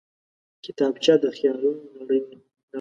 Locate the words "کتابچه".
0.63-1.13